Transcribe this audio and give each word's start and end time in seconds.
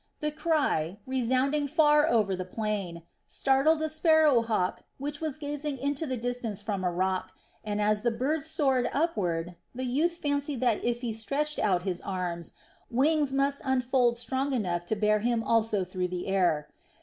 The 0.19 0.31
cry, 0.31 0.97
resounding 1.05 1.67
far 1.67 2.07
over 2.07 2.35
the 2.35 2.43
plain, 2.43 3.03
startled 3.27 3.83
a 3.83 3.87
sparrow 3.87 4.41
hawk 4.41 4.81
which 4.97 5.21
was 5.21 5.37
gazing 5.37 5.77
into 5.77 6.07
the 6.07 6.17
distance 6.17 6.59
from 6.59 6.83
a 6.83 6.91
rock 6.91 7.33
and, 7.63 7.79
as 7.79 8.01
the 8.01 8.09
bird 8.09 8.41
soared 8.43 8.89
upward, 8.93 9.57
the 9.75 9.85
youth 9.85 10.17
fancied 10.17 10.59
that 10.61 10.83
if 10.83 11.01
he 11.01 11.13
stretched 11.13 11.59
out 11.59 11.83
his 11.83 12.01
arms, 12.01 12.53
wings 12.89 13.31
must 13.31 13.61
unfold 13.63 14.17
strong 14.17 14.53
enough 14.53 14.87
to 14.87 14.95
bear 14.95 15.19
him 15.19 15.43
also 15.43 15.83
through 15.83 16.07
the 16.07 16.25
air. 16.25 16.67